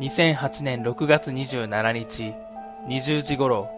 [0.00, 2.34] 2008年6月27日
[2.88, 3.68] 20時頃、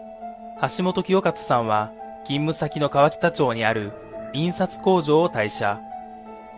[0.77, 1.91] 橋本清勝さんは
[2.23, 3.91] 勤務先の川北町にある
[4.31, 5.81] 印刷工場を退社。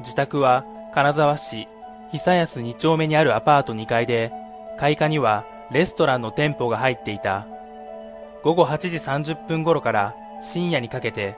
[0.02, 1.68] 自宅は金沢市
[2.12, 4.32] 久安2丁目にあるアパート2階で、
[4.78, 7.48] 開花にはレストランの店舗が入っていた。
[8.44, 8.98] 午後8時
[9.34, 11.36] 30分頃から深夜にかけて、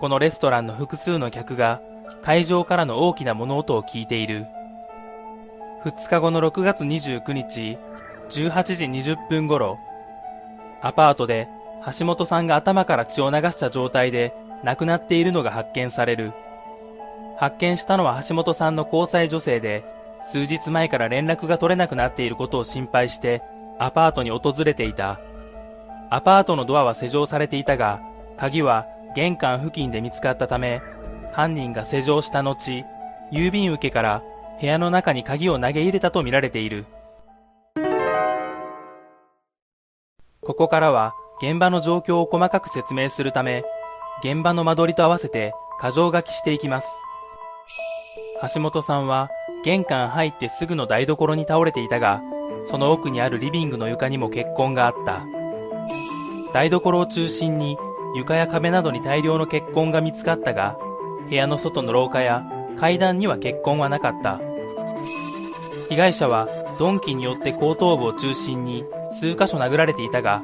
[0.00, 1.80] このレストランの複数の客が
[2.22, 4.46] 会場からの大きな物音を聞いている。
[5.84, 7.78] 2日後の6月29日、
[8.30, 9.78] 18時20分頃、
[10.82, 11.48] アパートで
[11.98, 16.32] 橋本さんが頭から血を流した状態で亡くなっているのが発見される。
[17.36, 19.84] 発見したのは橋本さんの交際女性で、
[20.22, 23.42] 数日前から連絡が取れなくなっていることを心配して
[23.78, 25.20] アパートに訪れていた。
[26.10, 28.00] アパートのドアは施錠されていたが、
[28.36, 30.82] 鍵は玄関付近で見つかったため、
[31.32, 32.84] 犯人が施錠した後、
[33.30, 34.22] 郵便受けから
[34.60, 36.84] 部屋の中に鍵を投げ入れたとみられている。
[40.42, 43.62] ここからは現場の状況を細かく説明するため、
[44.24, 46.88] 現場の間取りと合わせて箇条書きしていきます。
[48.54, 49.30] 橋本さんは
[49.64, 52.20] 玄関入ってすぐの台所に倒れていたが、
[52.64, 55.24] その奥にあるリビングの床にも血痕があった。
[56.52, 57.76] 台所を中心に
[58.16, 60.76] 床や壁などに大量の血痕が見つかったが、
[61.28, 62.44] 部屋の外の廊下や
[62.76, 64.40] 階段には血痕はなかった。
[65.88, 70.42] 被害者は鈍器によって後頭部を中心に数箇所殴られていたが、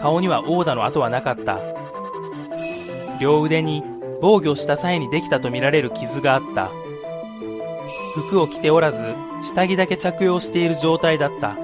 [0.00, 1.58] 顔には殴打の跡はなかった。
[3.20, 3.82] 両腕に
[4.20, 6.70] 防御した際にできたとみられる傷があった。
[8.28, 11.56] 服を着ておらず、下着だけ着用している状態だった。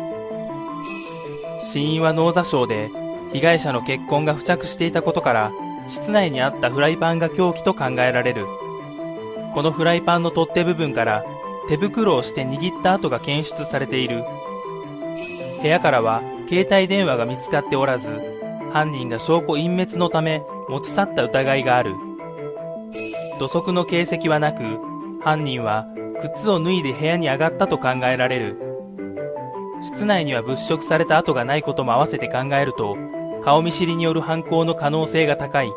[1.62, 2.90] 死因は脳挫傷で、
[3.32, 5.52] 被害者の血痕が付着していたことから、
[5.88, 8.46] 室内にあったフライパンが凶器と考えられる。
[9.54, 11.24] このフライパンの取っ手部分から
[11.70, 14.24] 手袋をして握った跡が検出されている。
[15.62, 18.10] 部屋からは携帯電話が見つかっておらず、
[18.72, 21.94] 犯人が証拠隠滅のため持ち去った疑いがある。
[23.38, 24.64] 土足の形跡はなく、
[25.22, 25.86] 犯人は
[26.20, 28.56] 靴を脱いで部屋に上がったと考えられる。
[29.80, 32.98] 室内には物色された跡がないことも合わせて考えると、
[33.44, 35.72] 顔見知りによる犯行の可能性が高い。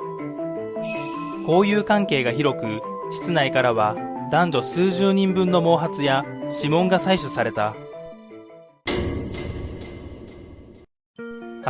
[1.48, 2.82] 交友関係が広く、
[3.12, 3.96] 室内からは
[4.34, 7.76] 男女数十人分の毛髪や指紋が採取された。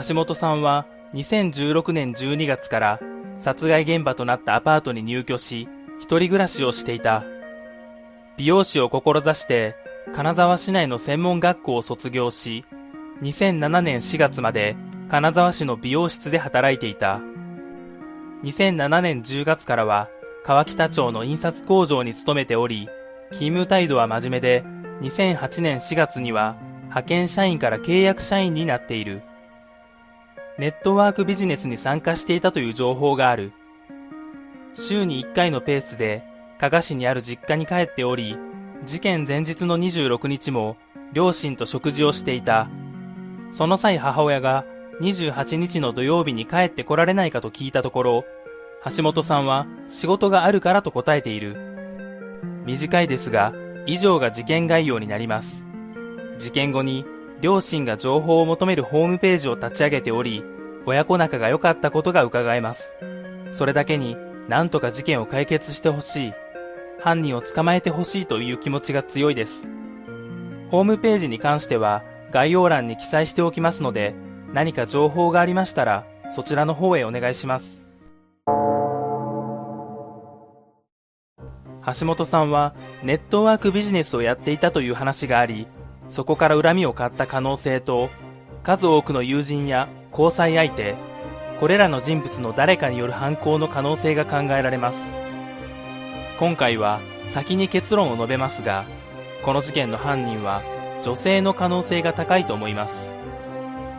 [0.08, 3.00] 橋本さんは2016年12月から
[3.38, 5.68] 殺害現場となったアパートに入居し、
[6.00, 7.26] 一人暮らしをしていた。
[8.38, 9.76] 美容師を志して
[10.16, 12.64] 金沢市内の専門学校を卒業し、
[13.24, 14.78] 2007年4月まで
[15.10, 17.20] 金沢市の美容室で働いていた。
[18.46, 20.08] 2007年10月からは
[20.44, 22.90] 川北町の印刷工場に勤めており、
[23.32, 24.66] 勤務態度は真面目で、
[25.00, 29.22] 2008年4月には派遣社員から契約社員になっている。
[30.58, 33.54] ネットワークビジネスに参加していたという情報がある。
[34.76, 36.24] 週に1回のペースで
[36.60, 38.38] 加賀市にある実家に帰っており、
[38.86, 40.76] 事件前日の26日も
[41.14, 42.68] 両親と食事をしていた。
[43.52, 44.66] その際母親が
[45.00, 48.26] 28日の土曜日に帰ってこられないかと聞いたところ、
[48.86, 51.56] 橋本さんは仕事があるからと答えている。
[52.66, 53.54] 短いですが、
[53.86, 55.66] 以上が事件概要になります。
[56.38, 57.06] 事件後に
[57.42, 60.44] 両親が情報を求めるホームページを立ち上げており、
[60.86, 62.94] 親子仲が良かったことが伺えます。
[63.52, 64.18] それだけに、
[64.48, 66.34] なんとか事件を解決してほしい。
[67.00, 69.68] 犯人を捕まえてほしいという気持ちが強いです。
[70.72, 72.02] ホームページに関しては
[72.32, 74.16] 概要欄に記載しておきますので、
[74.54, 77.83] 何か情報がありましたら、そちらの方へお願いします。
[81.86, 82.74] 橋本さんは
[83.04, 85.68] ネットワークビジネスをやっていたという話があり、
[86.08, 88.10] そこから恨みを買った可能性と、
[88.64, 90.96] 数多くの友人や交際相手、
[91.60, 95.08] これらの人物の誰かによる犯行の可能性が考えられます。
[96.40, 98.86] 今回は先に結論を述べますが、
[99.44, 100.62] この事件の犯人は
[101.04, 103.14] 女性の可能性が高いと思います。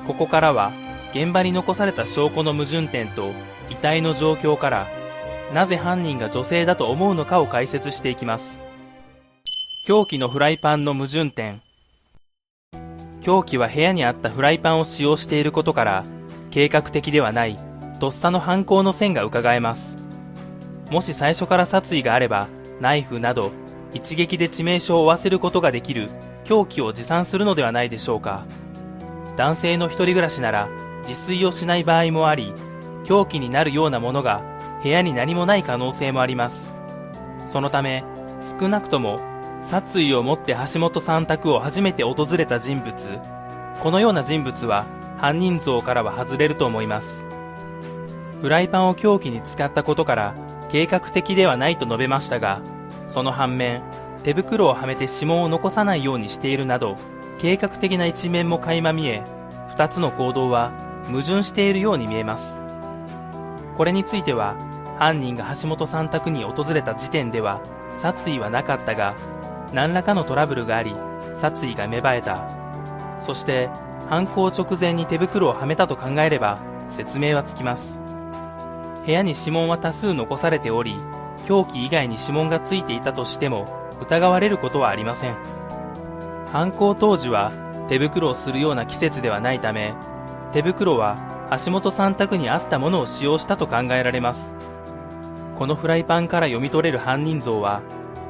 [0.06, 0.72] ここからは
[1.12, 3.32] 現場に残された証拠の矛盾点と
[3.70, 4.86] 遺体の状況から
[5.52, 8.58] なぜ犯人が女性だと思うのかを解説していきます。
[9.86, 11.60] 凶器のフライパンの矛盾点。
[13.20, 16.04] 凶器は部屋にあったフライパンを使用していることから、
[16.50, 17.58] 計画的ではない、
[18.00, 19.96] とっさの犯行の線が伺えます。
[20.90, 22.48] もし最初から殺意があれば、
[22.80, 23.52] ナイフなど、
[23.92, 26.10] 一撃で致命傷を負わせることができる
[26.44, 28.44] 凶器を持参するのではないでしょうか。
[29.36, 30.68] 男性の一人暮らしなら、
[31.06, 32.52] 自炊をしない場合もあり、
[33.04, 34.42] 凶器になるようなものが
[34.84, 36.72] 部屋に何もない可能性もあります。
[37.46, 38.04] そのため、
[38.60, 39.18] 少なくとも
[39.62, 43.18] 殺意を持って橋本さん宅を初めて訪れた人物、
[43.82, 44.86] このような人物は
[45.18, 47.24] 犯人像からは外れると思います
[48.40, 50.34] フライパンを凶器に使ったことから
[50.68, 52.60] 計画的ではないと述べましたが
[53.06, 53.82] その反面
[54.22, 56.96] 手袋をはめて指紋を残さないようにしているなど
[57.38, 59.22] 計画的な一面も垣間見え
[59.70, 60.72] 2つの行動は
[61.06, 62.56] 矛盾しているように見えます
[63.76, 64.56] これについては
[64.98, 67.60] 犯人が橋本さん宅に訪れた時点では
[67.96, 69.14] 殺意はなかったが
[69.72, 70.94] 何らかのトラブルがあり
[71.36, 72.48] 殺意が芽生えた。
[73.20, 73.70] そして
[74.08, 76.58] 犯行直前に手袋をはめたと考えれば
[76.90, 77.96] 説明はつきます。
[79.04, 80.96] 部屋に指紋は多数残されており
[81.46, 83.66] 凶器以外に指紋がついていたとしても
[84.00, 85.36] 疑われることはありません。
[86.52, 87.50] 犯行当時は
[87.88, 89.94] 手袋をするような季節ではないため
[90.52, 91.18] 手袋は
[91.64, 94.52] 橋本さん宅にあったものを使用したと考えられます。
[95.56, 97.82] このフライパンから読み取れる犯人像は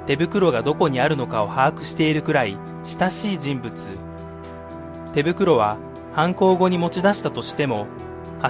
[0.07, 3.91] 手袋がどこにあるのかを把握しているくらい親しい人物。
[5.13, 5.79] 手袋は
[6.13, 7.87] 犯行後に持ち出したとしても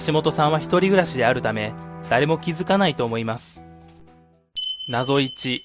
[0.06, 1.72] 橋本さんは一人暮らしであるため
[2.10, 3.62] 誰も気づかないと思います。
[4.88, 5.60] 謎1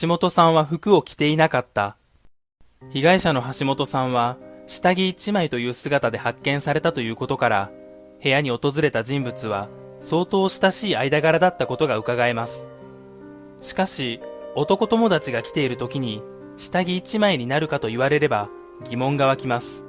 [0.00, 1.96] 橋本さんは服を着ていなかった。
[2.90, 4.36] 被害者の橋本さんは
[4.66, 7.70] 下着1枚という姿で発見されたということから
[8.22, 9.68] 部屋に訪れた人物は
[10.00, 12.66] 相当親しい間柄だったことが伺えます。
[13.60, 14.20] しかし
[14.54, 16.22] 男友達が来ている時に
[16.56, 18.48] 下着1枚になるかと言われれば
[18.84, 19.84] 疑問が湧きます。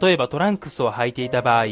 [0.00, 1.66] 例えばトランクスを履いていた場合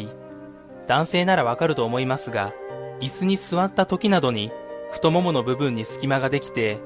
[0.87, 2.52] 男性ならわかると思いますが
[3.00, 4.52] 椅子に座った時などに
[4.90, 6.79] 太ももの部分に隙間ができて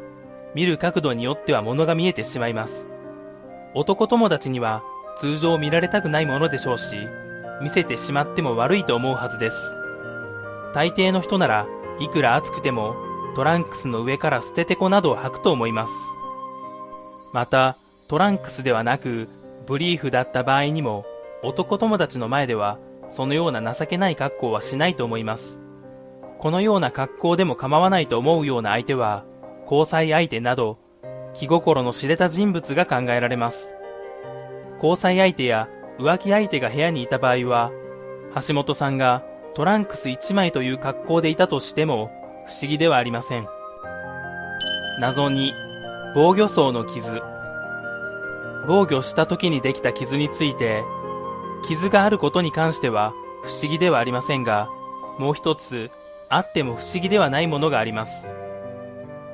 [0.54, 2.88] 見る角度によっては物が見えてしまいます。
[3.74, 4.82] 男友達には
[5.18, 6.96] 通常見られたくないものでしょうし
[7.60, 9.77] 見せてしまっても悪いと思うはずです。
[10.74, 11.66] 大抵の人なら
[11.98, 12.96] いくら暑くても
[13.34, 15.92] トランクスの上から捨ててこなどを履くと思います。
[17.32, 17.76] また
[18.08, 19.28] トランクスではなく
[19.66, 21.04] ブリーフだった場合にも
[21.42, 22.78] 男友達の前では
[23.10, 25.60] そのような情けない格好はしないと思います。
[26.38, 29.24] このような格好でも構わないと思うような相手は
[29.64, 30.78] 交際相手など
[31.34, 33.70] 気心の知れた人物が考えられます。
[34.76, 35.68] 交際相手や
[35.98, 37.72] 浮気相手が部屋にいた場合は
[38.46, 39.24] 橋本さんが
[39.54, 42.10] トランクス1枚という格好でいたとしても
[42.46, 43.48] 不思議ではありません。
[45.00, 45.50] 謎2
[46.14, 47.22] 防御層の傷。
[48.66, 50.84] 防御した時にできた傷について
[51.66, 53.12] 傷があることに関しては
[53.42, 54.68] 不思議ではありませんが
[55.18, 55.90] もう一つ
[56.28, 58.28] あっても不思議ではないものがあります。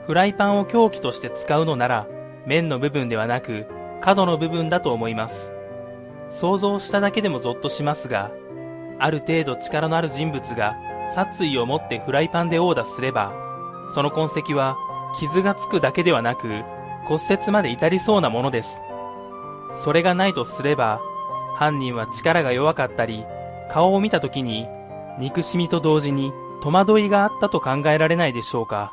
[0.06, 2.06] フライパンを凶器として使うのなら
[2.46, 3.66] 面の部分ではなく
[4.00, 5.50] 角の部分だと思います。
[6.28, 8.30] 想像しただけでもゾッとしますが
[8.98, 10.76] ある程度力のある人物が
[11.14, 13.32] 殺意を持ってフライパンで殴打すれば
[13.88, 14.76] その痕跡は
[15.18, 16.62] 傷がつくだけではなく
[17.04, 18.80] 骨折まで至りそうなものです。
[19.74, 21.00] それがないとすれば
[21.56, 23.24] 犯人は力が弱かったり
[23.68, 24.66] 顔を見た時に
[25.18, 26.32] 憎しみと同時に
[26.62, 28.92] 戸惑いがあったと考えられないでしょうか。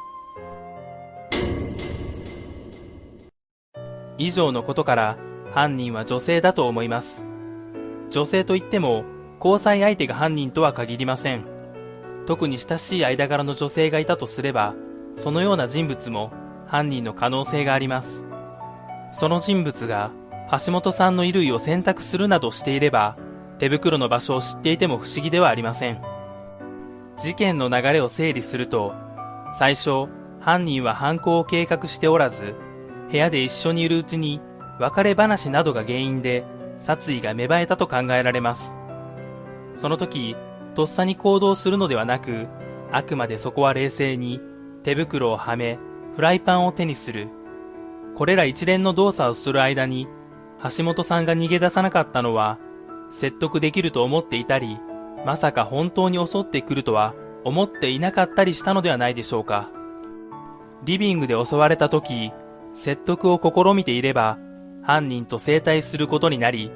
[4.18, 5.18] 以上のことから
[5.52, 7.26] 犯人は女性だと思います。
[8.10, 9.04] 女性といっても
[9.44, 11.46] 交際相手が犯人とは限りません。
[12.28, 14.76] 特に親しい間柄の女性がいたとすれば
[15.16, 16.32] そのような人物も
[16.68, 18.24] 犯人の可能性があります。
[19.12, 20.12] その人物が
[20.66, 23.18] 橋本さんの衣類を洗濯するなどしていれば
[23.58, 26.02] 手袋の場所を知っていても不思議ではありません。
[27.18, 28.94] 事件の流れを整理すると
[29.58, 30.08] 最初
[30.40, 32.56] 犯人は犯行を計画しておらず
[33.10, 34.40] 部屋で一緒にいるうちに
[34.80, 36.46] 別れ話などが原因で
[36.78, 38.76] 殺意が芽生えたと考えられます。
[39.76, 40.36] その時
[40.76, 42.48] とっさに行動するのではなく
[42.92, 44.42] あくまでそこは冷静に
[44.84, 45.80] 手袋をはめ
[46.16, 47.30] フライパンを手にする。
[48.16, 50.08] これら一連の動作をする間に
[50.78, 52.60] 橋本さんが逃げ出さなかったのは
[53.10, 54.78] 説得できると思っていたり
[55.26, 59.70] まさか本当に襲ってくるとは思っていなかったりしたのではないでしょうか。
[60.84, 62.32] リビングで襲われた時
[62.74, 64.38] 説得を試みていれば
[64.82, 66.72] 犯人と整体することになり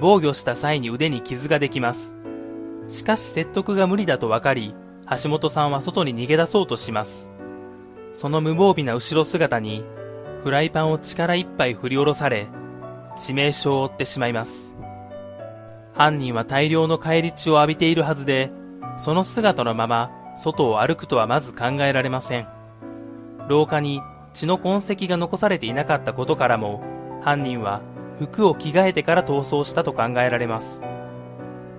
[0.00, 2.19] 防御した際に腕に傷ができます。
[2.90, 4.74] しかし説得が無理だと分かり
[5.22, 7.30] 橋本さんは外に逃げ出そうとします。
[8.12, 9.84] その無防備な後ろ姿に
[10.42, 12.48] フライパンを力いっぱい振り下ろされ
[13.16, 14.74] 致命傷を負ってしまいます。
[15.94, 18.50] 犯人は大量の返り血を浴びているはずで
[18.98, 22.48] その姿のまま外を歩くとはまず考えられません。
[23.48, 24.00] 廊下に
[24.32, 26.82] 血の痕跡が残されていなかったことからも
[27.22, 27.82] 犯人は
[28.18, 30.82] 服を着替えてから逃走したと考えられます。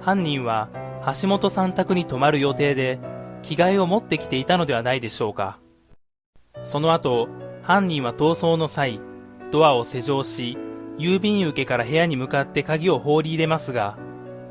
[0.01, 0.69] 犯人は
[1.05, 2.99] 橋本さん宅に泊まる予定で
[3.41, 5.59] 着替えを持ってきていたのではないでしょうか
[6.63, 7.27] その後
[7.63, 8.99] 犯人は逃走の際
[9.51, 10.57] ドアを施錠し
[11.01, 13.97] 郵便受けから部屋に向かって鍵を放り入れますが、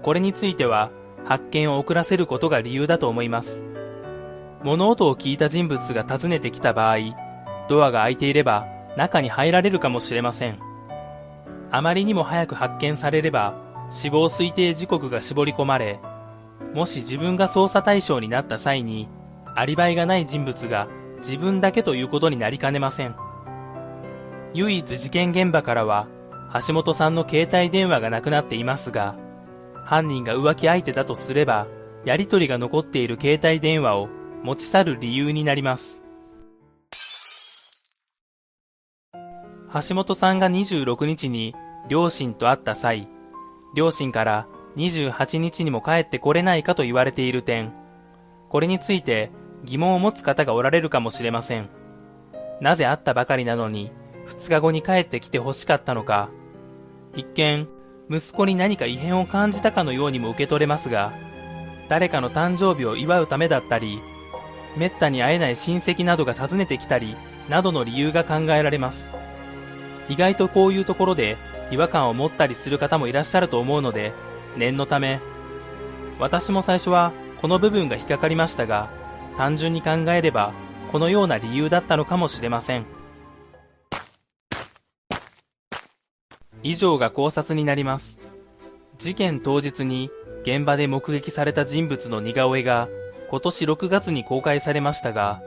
[0.02, 0.90] これについては
[1.24, 3.64] 発見を遅らせることが理由だと思います。
[4.64, 6.96] 物音を聞いた人物が訪ねてきた場合、
[7.68, 8.66] ドアが開いていれば
[8.96, 10.58] 中に入られるかもしれません。
[11.70, 13.54] あまりにも早く発見されれば
[13.90, 16.00] 死亡推定時刻が絞り込まれ、
[16.74, 19.08] もし自分が捜査対象になった際に
[19.56, 20.88] アリバイがない人物が
[21.18, 23.14] 自分だけということになりかねません。
[24.54, 26.08] 唯一事件現場からは
[26.66, 29.16] 橋本さんの携帯電話がなくなっていますが、
[29.84, 31.66] 犯人が浮気相手だとすれば、
[32.04, 34.08] やりとりが残っている携帯電話を
[34.42, 36.02] 持ち去る理由になります。
[39.72, 41.54] 橋本さんが26日に
[41.88, 43.08] 両親と会った際、
[43.76, 47.72] 両親から28日にも帰ってこれないかと言われている点、
[48.48, 49.30] これについて
[49.64, 51.68] 疑問を持つ方がおられるかもしれません。
[52.60, 53.90] なぜ会ったばかりなのに
[54.26, 56.30] 2日後に帰ってきて欲しかったのか、
[57.14, 57.68] 一見、
[58.08, 61.12] 息子に何か異変を感じたかのようにも受け取れますが、
[61.88, 64.00] 誰かの誕生日を祝うためだったり、
[64.76, 67.16] めったに会えない親戚などが訪ねてきたり、
[67.48, 69.10] などの理由が考えられます。
[70.08, 71.36] 意外とこういうところで
[71.70, 74.12] 違和感を持ったりする方もいらっしゃると思うので、
[74.56, 75.20] 念のため、
[76.18, 78.90] 私も最初はこの部分が引っかかりましたが、
[79.36, 80.52] 単純に考えれば、
[80.92, 82.84] このような理由だったのかもしれません。
[86.62, 88.18] 以上が考察になります。
[88.98, 90.10] 事件当日に
[90.42, 92.88] 現場で目撃された人物の似顔絵が
[93.30, 95.40] 今年6月に公開されましたが、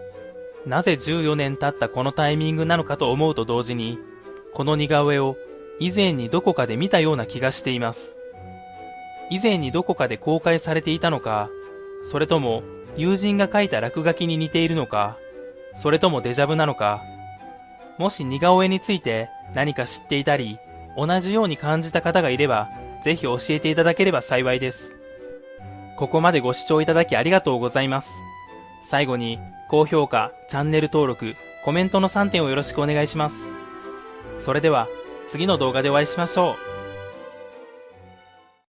[0.66, 4.00] なぜ14年経ったこのタイミングなのかと思うと同時に、
[4.54, 5.36] この似顔絵を
[5.80, 8.16] 以前にどこかで見たような気がしています。
[9.34, 11.50] 以前にどこかで公開されていたのか、
[12.04, 12.62] それとも
[12.96, 15.18] 友人が描いた落書きに似ているのか、
[15.74, 17.02] それともデジャブなのか、
[17.98, 20.60] もし似顔絵について何か知っていたり、
[20.96, 22.70] 同じように感じた方がいれば、
[23.04, 24.96] ぜひ教えていただければ幸いです。
[25.98, 28.12] ここまでご視聴いただきありがとうございます。
[28.86, 31.34] 最後に、高評価、チャンネル登録、
[31.66, 33.48] コメントの3点をよろしくお願いします。
[34.38, 34.88] それでは、
[35.28, 36.73] 次の動画でお会いしましょう。